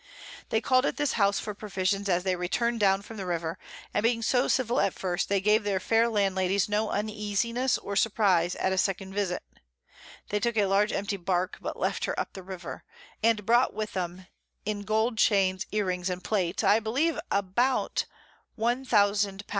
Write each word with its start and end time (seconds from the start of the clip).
They 0.49 0.61
call'd 0.61 0.87
at 0.87 0.97
this 0.97 1.13
House 1.13 1.39
for 1.39 1.53
Provisions 1.53 2.09
as 2.09 2.23
they 2.23 2.35
return'd 2.35 2.79
down 2.79 3.01
the 3.07 3.23
River, 3.27 3.59
and 3.93 4.01
being 4.01 4.23
so 4.23 4.47
civil 4.47 4.79
at 4.79 4.95
first, 4.95 5.29
they 5.29 5.39
gave 5.39 5.63
their 5.63 5.79
fair 5.79 6.09
Landladies 6.09 6.67
no 6.67 6.89
Uneasiness 6.89 7.77
nor 7.83 7.95
Surprize 7.95 8.55
at 8.55 8.73
a 8.73 8.77
2_d_ 8.77 9.13
Visit: 9.13 9.43
They 10.29 10.39
took 10.39 10.57
a 10.57 10.65
large 10.65 10.91
empty 10.91 11.17
Bark, 11.17 11.59
but 11.61 11.77
left 11.77 12.05
her 12.05 12.19
up 12.19 12.33
the 12.33 12.41
River, 12.41 12.83
and 13.21 13.45
brought 13.45 13.75
with 13.75 13.95
'em 13.95 14.25
in 14.65 14.81
Gold 14.85 15.19
Chains, 15.19 15.67
Ear 15.71 15.85
rings 15.85 16.09
and 16.09 16.23
Plate, 16.23 16.63
I 16.63 16.79
believe 16.79 17.19
above 17.31 17.91
1000 18.55 19.43
_l. 19.45 19.49